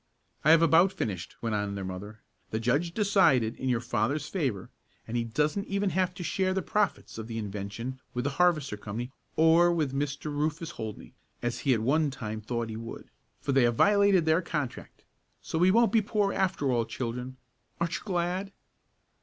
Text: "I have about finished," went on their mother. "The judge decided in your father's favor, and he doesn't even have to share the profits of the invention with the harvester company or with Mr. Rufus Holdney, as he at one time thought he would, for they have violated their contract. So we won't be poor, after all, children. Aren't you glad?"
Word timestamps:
"I 0.43 0.49
have 0.49 0.63
about 0.63 0.91
finished," 0.91 1.35
went 1.43 1.53
on 1.53 1.75
their 1.75 1.85
mother. 1.85 2.21
"The 2.49 2.59
judge 2.59 2.91
decided 2.91 3.55
in 3.57 3.69
your 3.69 3.79
father's 3.81 4.27
favor, 4.27 4.71
and 5.07 5.15
he 5.15 5.23
doesn't 5.23 5.67
even 5.67 5.91
have 5.91 6.15
to 6.15 6.23
share 6.23 6.55
the 6.55 6.63
profits 6.63 7.19
of 7.19 7.27
the 7.27 7.37
invention 7.37 7.99
with 8.15 8.23
the 8.23 8.31
harvester 8.41 8.77
company 8.77 9.11
or 9.35 9.71
with 9.71 9.93
Mr. 9.93 10.35
Rufus 10.35 10.71
Holdney, 10.71 11.13
as 11.43 11.59
he 11.59 11.75
at 11.75 11.81
one 11.81 12.09
time 12.09 12.41
thought 12.41 12.69
he 12.69 12.77
would, 12.77 13.11
for 13.39 13.51
they 13.51 13.61
have 13.61 13.75
violated 13.75 14.25
their 14.25 14.41
contract. 14.41 15.05
So 15.39 15.59
we 15.59 15.69
won't 15.69 15.91
be 15.91 16.01
poor, 16.01 16.33
after 16.33 16.71
all, 16.71 16.85
children. 16.85 17.37
Aren't 17.79 17.97
you 17.97 18.03
glad?" 18.03 18.51